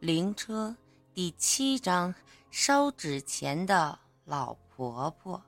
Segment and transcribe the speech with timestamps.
[0.00, 0.76] 灵车
[1.12, 2.14] 第七章：
[2.52, 5.42] 烧纸钱的老婆婆。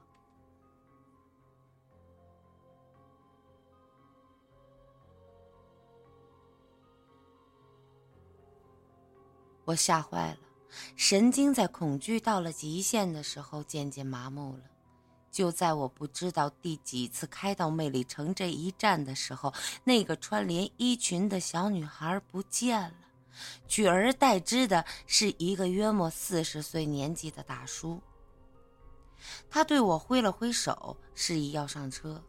[9.64, 10.38] 我吓坏了，
[10.96, 14.64] 神经在恐惧到了极限的时候渐渐麻木了。
[15.30, 19.54] 就在我不知道第几次开到魅力城这一站的时候，
[19.84, 22.94] 那个穿连衣裙的小女孩不见了，
[23.68, 28.00] 取而代之的是一个约莫四十岁年纪的大叔。
[29.48, 32.22] 他对我挥了挥手，示意要上车。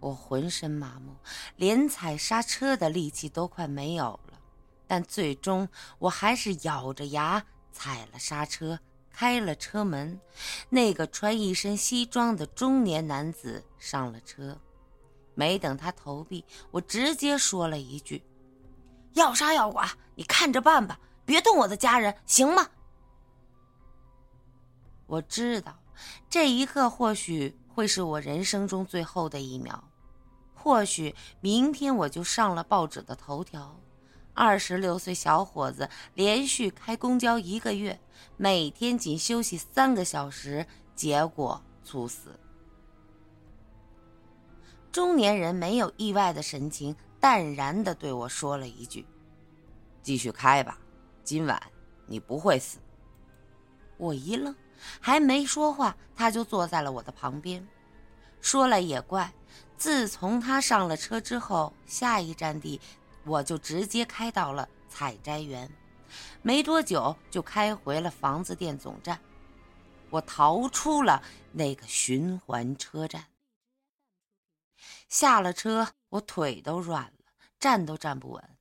[0.00, 1.16] 我浑身麻木，
[1.56, 4.38] 连踩刹车的力气都快没有了，
[4.86, 5.68] 但最终
[5.98, 8.78] 我还是咬着牙踩了刹车。
[9.18, 10.20] 开了车门，
[10.68, 14.60] 那个穿一身西装的中年男子上了车。
[15.34, 18.22] 没等他投币，我直接说了一句
[19.16, 22.68] ：“要杀要剐，你看着办吧，别动我的家人，行吗？”
[25.08, 25.78] 我知道，
[26.28, 29.82] 这一刻或许会是我人生中最后的一秒，
[30.54, 33.80] 或许明天我就上了报纸的头条。
[34.34, 37.98] 二十六岁小伙子连续开公交一个月，
[38.36, 42.38] 每天仅休息三个小时，结果猝死。
[44.92, 49.06] 中年人没有意外的神情，淡然的对我说了一句
[50.02, 50.78] ：“继续开吧，
[51.24, 51.60] 今晚
[52.06, 52.78] 你不会死。”
[53.98, 54.54] 我一愣，
[55.00, 57.66] 还没说话，他就坐在了我的旁边。
[58.40, 59.32] 说来也怪，
[59.76, 62.80] 自从他上了车之后，下一站地。
[63.24, 65.68] 我就直接开到了采摘园，
[66.42, 69.18] 没多久就开回了房子店总站。
[70.10, 71.20] 我逃出了
[71.50, 73.24] 那个循环车站，
[75.08, 78.58] 下了车，我腿都软了，站都站不稳。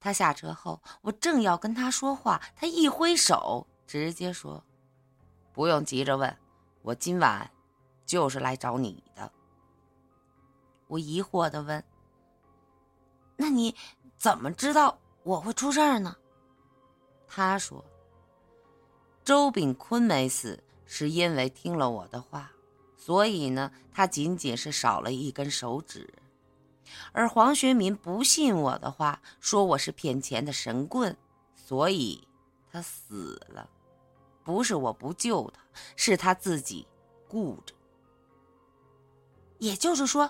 [0.00, 4.62] 他下车后，我正要跟他说话，他一挥手，直接说
[5.52, 6.36] ：“不用急着问，
[6.82, 7.50] 我今晚
[8.04, 9.32] 就是来找你的。”
[10.88, 11.82] 我疑惑的问
[13.36, 13.74] ：“那你？”
[14.18, 16.16] 怎么知道我会出事儿呢？
[17.28, 17.84] 他说
[19.22, 22.50] ：“周炳坤没死，是因为听了我的话，
[23.06, 26.12] 所以呢，他仅仅是少了一根手指。
[27.12, 31.16] 而黄学民不信我的话，说我是骗钱的神棍，
[31.54, 32.26] 所以
[32.72, 33.70] 他死了。
[34.42, 35.60] 不是我不救他，
[35.94, 36.84] 是他自己
[37.28, 37.72] 顾着。
[39.58, 40.28] 也就是说，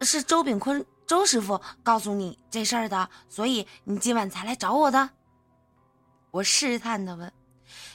[0.00, 5.10] 是周炳坤。”周师傅告诉你这事儿的，所以你今晚才来找我的。
[6.32, 7.32] 我试探的问，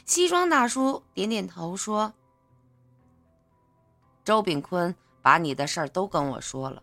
[0.05, 2.13] 西装大叔点点头说
[4.23, 6.81] ：“周炳坤把你的事儿都跟我说了，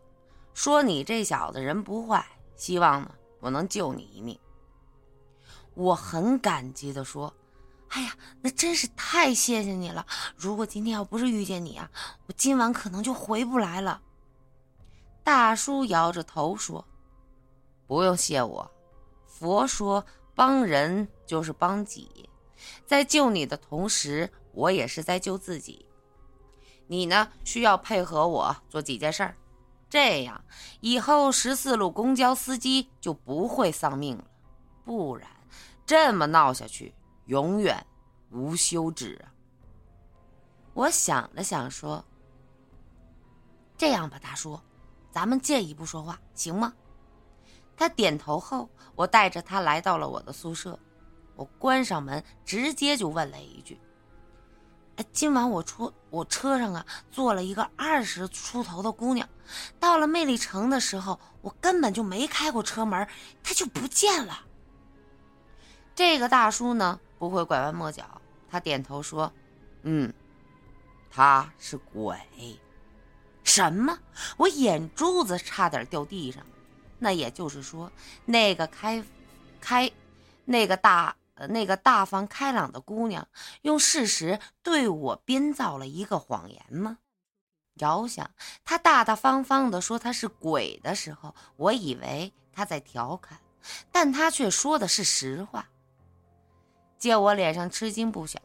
[0.55, 2.25] 说你这小子人不坏，
[2.57, 3.11] 希望呢
[3.41, 4.39] 我能救你一命。”
[5.75, 7.33] 我很感激的说
[7.91, 10.05] ：“哎呀，那真是太谢谢你了！
[10.37, 11.89] 如果今天要不是遇见你啊，
[12.27, 14.03] 我今晚可能就回不来了。”
[15.23, 16.85] 大叔摇着头说
[17.87, 18.69] ：“不用谢我，
[19.27, 22.29] 佛说帮人就是帮己，
[22.85, 25.87] 在救你的同时，我也是在救自己。
[26.89, 29.37] 你呢，需要配合我做几件事儿，
[29.89, 30.45] 这样
[30.81, 34.25] 以后十四路公交司机就不会丧命了。
[34.85, 35.31] 不然，
[35.87, 36.95] 这么闹下去，
[37.27, 37.87] 永远
[38.31, 39.31] 无休止啊！”
[40.75, 42.05] 我想了想说
[43.79, 44.59] ：“这样吧，大叔。”
[45.11, 46.73] 咱们借一步说话行吗？
[47.77, 50.79] 他点头后，我带着他来到了我的宿舍。
[51.35, 53.81] 我关上门，直接就问了一句
[54.99, 59.29] ：“哎，今晚我出我车上啊，坐了一个二十出头的姑娘。
[59.79, 63.07] 到了魅力城的时候，我根本就没开过车门，
[63.41, 64.41] 她就不见了。”
[65.95, 68.21] 这个大叔呢，不会拐弯抹角，
[68.51, 69.33] 他点头说
[69.83, 70.13] ：“嗯，
[71.13, 72.19] 他是鬼。”
[73.45, 73.97] 什么？
[74.37, 76.45] 我眼珠子差点掉地上。
[76.99, 77.93] 那也就是说，
[78.25, 79.05] 那个开，
[79.61, 79.89] 开，
[80.45, 81.15] 那个大，
[81.47, 83.29] 那个大方开朗的姑娘，
[83.63, 86.99] 用事实对我编造了一个谎言吗？
[87.75, 88.29] 遥想
[88.65, 93.39] 她大大方方的说她是鬼的时候，我以为她在调侃，
[93.93, 95.69] 但她却说的是实话。
[96.99, 98.41] 见我脸上吃惊不小，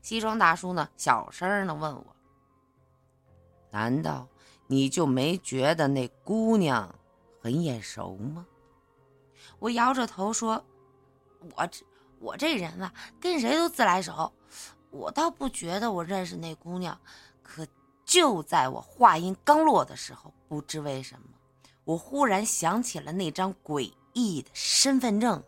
[0.00, 2.16] 西装大叔呢，小声的问我
[3.72, 4.28] ：“难道？”
[4.68, 6.92] 你就没觉得那姑娘
[7.40, 8.44] 很眼熟吗？
[9.60, 10.64] 我摇着头说
[11.54, 11.86] ：“我这
[12.18, 14.32] 我这人啊，跟谁都自来熟，
[14.90, 16.98] 我倒不觉得我认识那姑娘。
[17.42, 17.66] 可
[18.04, 21.28] 就在我话音刚落的时候，不知为什么，
[21.84, 25.42] 我忽然想起了那张诡异的身份证。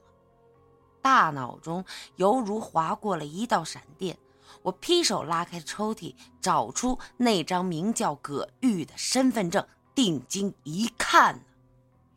[1.01, 1.85] 大脑中
[2.17, 4.17] 犹如划过了一道闪电。
[4.63, 11.39] 我劈手拉开抽屉，找出那张名叫葛玉的身份证，定睛一看，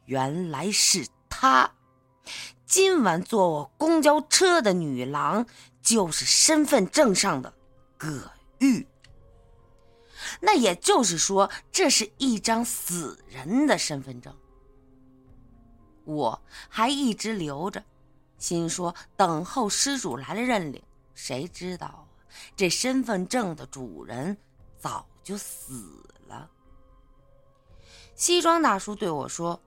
[0.05, 1.69] 原来是她。
[2.71, 5.45] 今晚坐我公交车的女郎，
[5.81, 7.53] 就是身份证上的
[7.97, 8.87] 葛玉。
[10.39, 14.33] 那也就是说，这是一张死人的身份证。
[16.05, 17.83] 我还一直留着，
[18.37, 20.81] 心说等候失主来了认领。
[21.13, 22.07] 谁知道？
[22.55, 24.37] 这身份证的主人
[24.79, 26.49] 早就死了。
[28.15, 29.61] 西装大叔对我说：“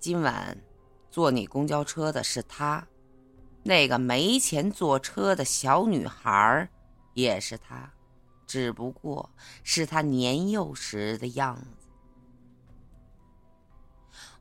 [0.00, 0.60] 今晚
[1.18, 2.86] 坐你公交车的是他，
[3.64, 6.70] 那个没钱坐车的小女孩
[7.12, 7.92] 也是他，
[8.46, 9.28] 只不过
[9.64, 11.88] 是他年幼时的样子。”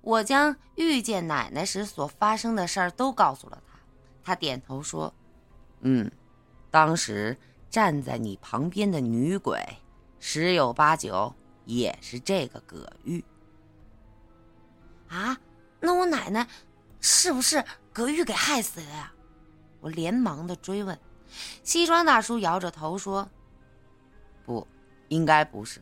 [0.01, 3.79] 我将遇见奶奶时所发生的事儿都告诉了他，
[4.23, 5.11] 他点头说
[5.81, 6.11] ：“嗯。”
[6.69, 7.35] 当时
[7.71, 9.59] 站在你旁边的女鬼，
[10.19, 11.33] 十有八九
[11.65, 13.25] 也是这个葛玉。
[15.07, 15.35] 啊，
[15.79, 16.47] 那我奶奶
[16.99, 17.63] 是不是
[17.93, 19.11] 葛玉给害死的呀？
[19.79, 20.97] 我连忙的追问。
[21.63, 23.29] 西装大叔摇着头说
[24.45, 24.67] ：“不，
[25.09, 25.81] 应该不是。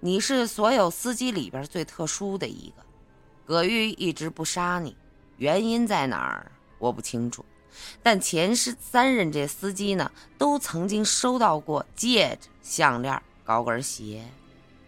[0.00, 2.76] 你是所有司机里边最特殊的一个。
[3.44, 4.96] 葛玉一直不杀你，
[5.36, 6.52] 原因在哪儿？
[6.78, 7.44] 我不清楚。”
[8.04, 14.24] 但前世三任这司机呢，都曾经收到过戒指、项链、高跟鞋，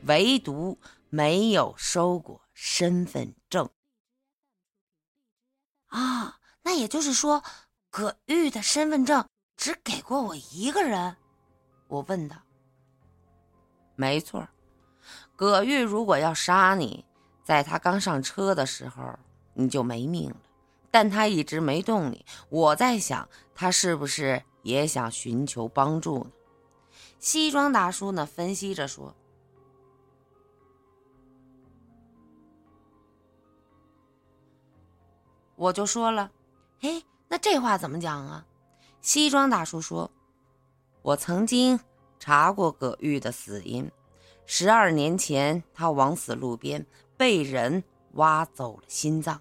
[0.05, 0.79] 唯独
[1.11, 3.69] 没有收过身份证。
[5.97, 7.43] 啊，那也就是说，
[7.91, 9.27] 葛玉的身份证
[9.57, 11.17] 只给过我一个人？
[11.89, 12.43] 我问他。
[13.95, 14.47] 没错，
[15.35, 17.03] 葛玉如果要杀你，
[17.43, 19.19] 在他刚上车的时候，
[19.55, 20.37] 你就没命了。
[20.91, 26.31] 但他一直没动你，我在想，他是不是也想寻求帮助呢？
[27.19, 29.17] 西装大叔呢，分析着说
[35.57, 36.31] ：“我就说了，
[36.83, 38.47] 哎，那这话怎么讲啊？”
[39.03, 40.11] 西装大叔说
[41.03, 41.81] ：“我曾经
[42.19, 43.91] 查过葛玉的死因，
[44.47, 46.87] 十二年前他枉死路边，
[47.17, 47.83] 被人
[48.13, 49.41] 挖走了心脏，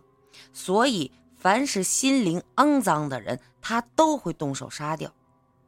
[0.51, 5.13] 所以。”凡是心灵肮脏的人，他都会动手杀掉。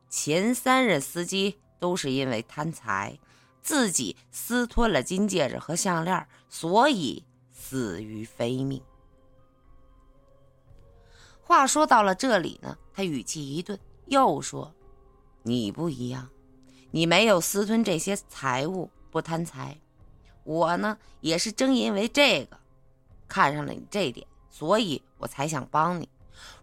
[0.09, 3.19] 前三任司机都是因为贪财，
[3.61, 8.81] 自己私吞了金戒指和项链，所以死于非命。
[11.47, 14.69] 话说到了这里呢，他语气一顿，又说
[15.43, 16.27] ：“你不一样，
[16.91, 19.79] 你没有私吞这些财物，不贪财。
[20.43, 22.59] 我呢，也是正因为这个，
[23.29, 26.09] 看上了你这点。”所以我才想帮你。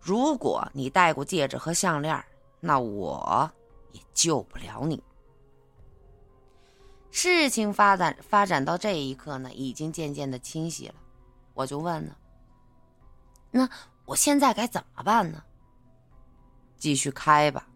[0.02, 2.22] 如果你戴过戒指和项链，
[2.60, 3.50] 那我
[3.92, 5.02] 也救不了你。
[7.10, 10.94] 事情发展发展到这一刻呢，已经渐渐的清晰了。
[11.54, 12.18] 我就问了
[13.50, 13.66] ：“那
[14.04, 15.42] 我现在该怎么办呢？”
[16.76, 17.66] 继续开吧，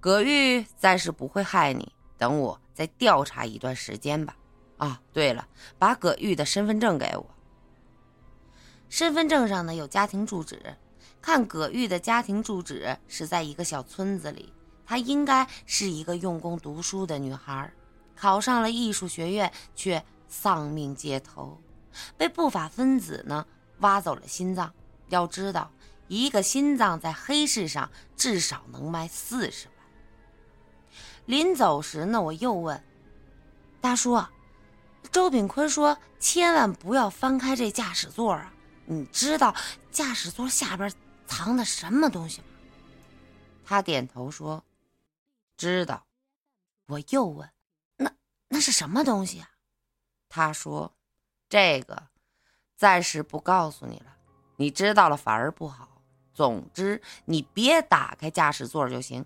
[0.00, 1.92] 葛玉暂时不会害你。
[2.18, 4.36] 等我再调查一段时间吧。
[4.76, 5.46] 啊，对了，
[5.78, 7.26] 把葛玉的身份证给我。
[8.88, 10.76] 身份证上呢有家庭住址，
[11.22, 14.52] 看葛玉的家庭住址是在一个小村子里，
[14.84, 17.72] 她应该是一个用功读书的女孩，
[18.16, 21.58] 考上了艺术学院，却丧命街头，
[22.16, 23.46] 被不法分子呢
[23.78, 24.72] 挖走了心脏。
[25.10, 25.70] 要知道，
[26.08, 29.76] 一个心脏在黑市上至少能卖四十万。
[31.26, 32.82] 临走时呢，我又问
[33.80, 34.20] 大叔
[35.12, 38.52] ：“周炳坤说，千万不要翻开这驾驶座啊。”
[38.86, 39.54] 你知道
[39.92, 40.92] 驾驶座下边
[41.26, 42.46] 藏的什么东西吗？
[43.64, 44.64] 他点头说
[45.56, 46.06] ：“知道。”
[46.88, 47.48] 我又问
[47.96, 48.12] ：“那
[48.48, 49.48] 那是什么东西啊？”
[50.28, 50.96] 他说
[51.48, 52.08] ：“这个
[52.76, 54.16] 暂时不告诉你了，
[54.60, 55.88] 你知道了反而不好。
[56.34, 59.24] 总之，你别打开驾驶座就行。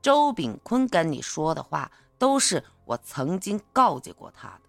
[0.00, 4.62] 周炳坤跟你说的话都是我曾经告诫过他的。”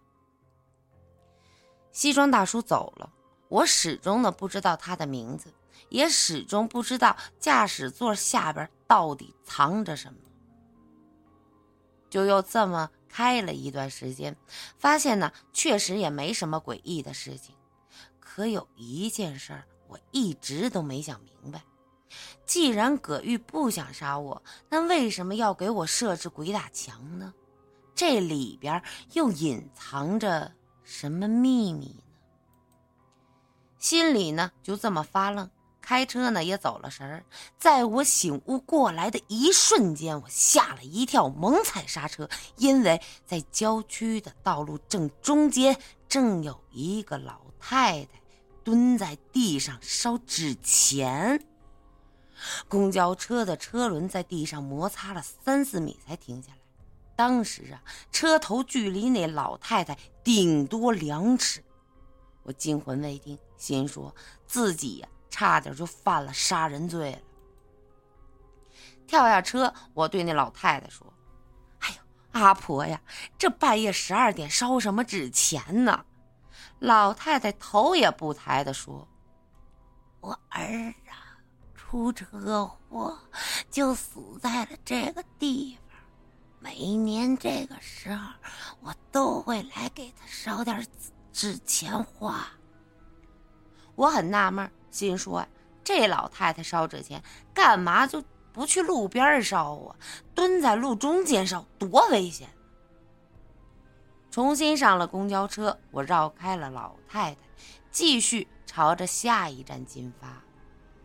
[1.93, 3.09] 西装大叔走了。
[3.47, 5.53] 我始终呢不知道他的名字，
[5.87, 10.19] 也始终不知道驾驶座下边到底藏着什么。
[12.09, 14.35] 就又这么开了一段时间，
[14.77, 17.55] 发现呢确实也没什么诡异的事情。
[18.19, 21.61] 可有一件事儿我一直都没想明白：
[22.45, 27.33] 既然葛玉不想杀我，那为什么要给我设置鬼打墙呢？
[27.95, 28.81] 这里边
[29.13, 30.51] 又隐藏着
[30.83, 32.03] 什么秘密呢？
[33.79, 35.49] 心里呢就这么发愣，
[35.81, 37.23] 开车呢也走了神儿。
[37.57, 45.77] 在我醒悟过来的一瞬间，我吓了一跳，猛踩刹车，因为在郊区的道路正中间，
[46.07, 48.09] 正有一个老太太
[48.67, 51.41] 蹲在地上烧纸钱。
[52.67, 56.57] 公交车的车轮在地上摩擦了三四米才停下来。
[57.15, 57.81] 当时啊，
[58.11, 61.63] 车头距离那老太太顶多两尺，
[62.43, 64.13] 我惊魂未定，心说
[64.45, 67.19] 自己呀差点就犯了杀人罪了。
[69.07, 71.07] 跳下车，我对那老太太说
[71.79, 71.95] ：“哎呦，
[72.33, 73.01] 阿婆呀，
[73.37, 76.03] 这半夜十二点烧什么纸钱呢？”
[76.79, 79.07] 老太太头也不抬的说
[80.21, 81.39] ：“我儿啊，
[81.73, 83.17] 出车祸
[83.71, 85.97] 就死在了这个地方。”
[86.59, 88.31] 每年这个时候，
[88.81, 90.85] 我都会来给他烧点
[91.31, 92.47] 纸钱花。
[93.95, 95.45] 我很纳闷，心说：
[95.83, 99.95] 这老太太烧纸钱，干嘛就不去路边烧啊？
[100.35, 102.49] 蹲在路中间烧，多危险！
[104.37, 107.41] 重新上了公交车，我绕开了老太太，
[107.89, 110.43] 继续朝着下一站进发。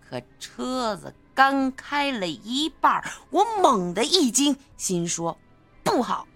[0.07, 5.39] 可车子刚开了一半，我猛地一惊，心说。
[5.83, 6.29] 不好！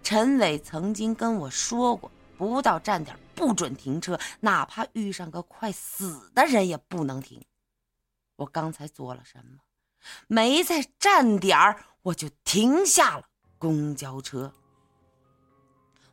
[0.00, 2.08] 陈伟曾经跟我说过，
[2.38, 7.44] 不到站点不准停车，哪怕遇上个快死的人也不能停。
[8.36, 9.58] 我刚才做了什么？
[10.28, 11.58] 没在站点
[12.02, 13.24] 我就停下了
[13.58, 14.52] 公交车。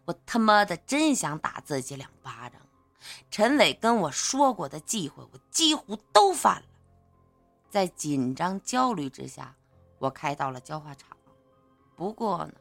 [0.05, 2.60] 我他妈的真想打自己两巴掌！
[3.29, 6.67] 陈伟跟我说过的忌讳，我几乎都犯了。
[7.69, 9.55] 在紧张焦虑之下，
[10.00, 11.17] 我开到了焦化厂。
[11.95, 12.53] 不过呢，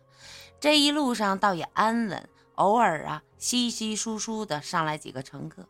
[0.60, 5.66] 这一路上倒也安稳，偶尔啊，稀稀疏疏的上来几个乘客，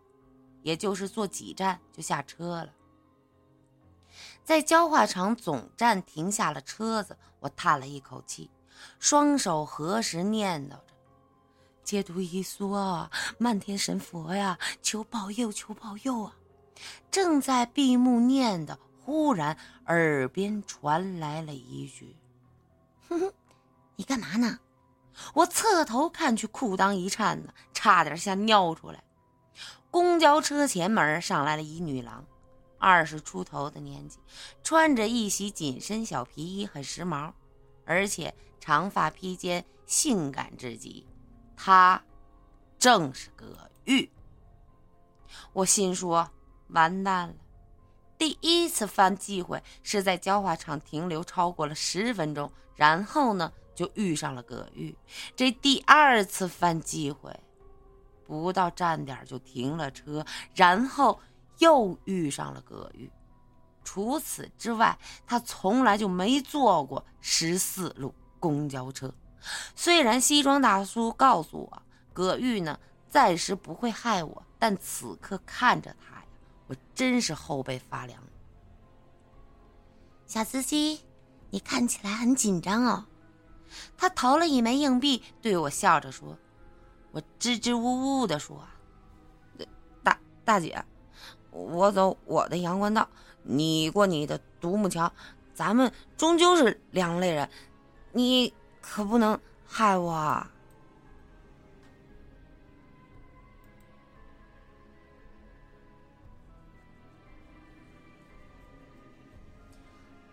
[0.63, 2.69] 也就是坐几站就下车了。
[4.45, 8.51] 在焦化厂总站停下了车子，我叹了一口气，
[8.99, 10.92] 双手合十念叨着
[11.85, 13.09] ：“解读一梭，
[13.39, 16.37] 漫天神佛呀，求保佑，求保佑啊！”
[17.11, 22.17] 正在闭目念的，忽然耳边传来了一句
[23.09, 23.33] ：“哼哼。”
[23.97, 24.59] 你干嘛呢？
[25.35, 29.05] 我侧头看去，裤裆一颤呢，差点吓尿出来。
[29.91, 32.25] 公交车前门上来了一女郎，
[32.79, 34.19] 二十出头的年纪，
[34.65, 37.31] 穿着一袭紧身小皮衣，很时髦，
[37.85, 41.07] 而且长发披肩，性感至极。
[41.57, 42.03] 他
[42.79, 44.11] 正是葛玉。
[45.53, 46.31] 我心说：
[46.69, 47.35] 完蛋了！
[48.19, 53.53] 第一次犯忌讳是在焦化厂停留超过了十分钟，然后呢？
[53.75, 54.95] 就遇上了葛玉，
[55.35, 57.35] 这第二次犯忌讳，
[58.27, 60.23] 不到站点就停了车，
[60.55, 61.19] 然后
[61.59, 63.11] 又遇上了葛玉。
[63.83, 69.13] 除此之外，他从来就没坐过十四路公交车。
[69.75, 71.83] 虽然西装大叔告诉我，
[72.13, 76.27] 葛玉呢暂时不会害我，但此刻看着他呀，
[76.67, 78.23] 我真是后背发凉。
[80.27, 81.01] 小司机，
[81.51, 83.07] 你看起来很紧张哦。
[83.97, 86.37] 他投了一枚硬币，对我笑着说
[87.11, 88.67] ：“我支支吾吾的说，
[90.03, 90.85] 大大姐，
[91.51, 93.09] 我走我的阳关道，
[93.43, 95.11] 你过你的独木桥，
[95.55, 97.49] 咱们终究是两类人，
[98.13, 98.53] 你
[98.83, 100.51] 可不能害我。”啊。”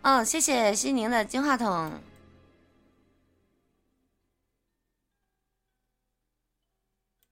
[0.02, 1.92] 嗯，谢谢西宁的金话筒。